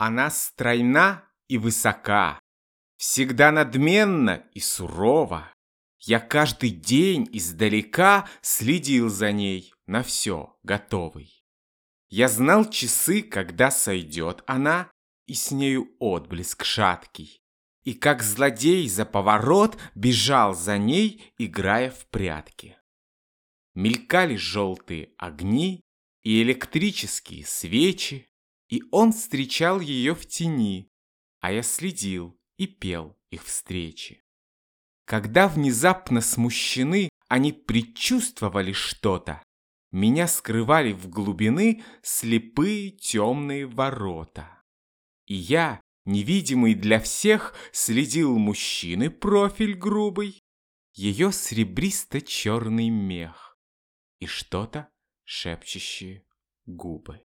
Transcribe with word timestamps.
Она 0.00 0.30
стройна 0.30 1.28
и 1.46 1.58
высока, 1.58 2.40
всегда 2.96 3.52
надменна 3.52 4.46
и 4.54 4.58
сурова. 4.58 5.52
Я 5.98 6.20
каждый 6.20 6.70
день 6.70 7.28
издалека 7.32 8.26
следил 8.40 9.10
за 9.10 9.30
ней, 9.30 9.74
на 9.86 10.02
все 10.02 10.56
готовый. 10.62 11.44
Я 12.08 12.28
знал 12.28 12.64
часы, 12.70 13.20
когда 13.20 13.70
сойдет 13.70 14.42
она, 14.46 14.90
и 15.26 15.34
с 15.34 15.50
нею 15.50 15.94
отблеск 15.98 16.64
шаткий. 16.64 17.42
И 17.84 17.92
как 17.92 18.22
злодей 18.22 18.88
за 18.88 19.04
поворот 19.04 19.76
бежал 19.94 20.54
за 20.54 20.78
ней, 20.78 21.30
играя 21.36 21.90
в 21.90 22.06
прятки. 22.06 22.78
Мелькали 23.74 24.36
желтые 24.36 25.12
огни 25.18 25.82
и 26.22 26.40
электрические 26.40 27.44
свечи, 27.44 28.29
и 28.70 28.84
он 28.92 29.12
встречал 29.12 29.80
ее 29.80 30.14
в 30.14 30.26
тени, 30.26 30.90
а 31.40 31.52
я 31.52 31.62
следил 31.62 32.40
и 32.56 32.66
пел 32.66 33.18
их 33.30 33.44
встречи. 33.44 34.22
Когда 35.04 35.48
внезапно 35.48 36.20
смущены, 36.20 37.08
они 37.28 37.52
предчувствовали 37.52 38.72
что-то, 38.72 39.42
меня 39.90 40.28
скрывали 40.28 40.92
в 40.92 41.08
глубины 41.08 41.82
слепые 42.02 42.92
темные 42.92 43.66
ворота. 43.66 44.62
И 45.26 45.34
я, 45.34 45.80
невидимый 46.04 46.74
для 46.74 47.00
всех, 47.00 47.54
следил 47.72 48.38
мужчины 48.38 49.10
профиль 49.10 49.74
грубый, 49.74 50.40
ее 50.94 51.32
серебристо-черный 51.32 52.88
мех 52.88 53.58
и 54.20 54.26
что-то 54.26 54.88
шепчущие 55.24 56.24
губы. 56.66 57.24